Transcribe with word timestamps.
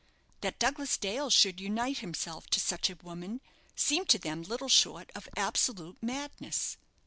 That 0.39 0.57
Douglas 0.57 0.97
Dale 0.97 1.29
should 1.29 1.59
unite 1.61 1.99
himself 1.99 2.47
to 2.47 2.59
such 2.59 2.89
a 2.89 2.97
woman 3.03 3.39
seemed 3.75 4.09
to 4.09 4.17
them 4.17 4.41
little 4.41 4.67
short 4.67 5.11
of 5.13 5.29
absolute 5.37 6.01
madness. 6.01 6.77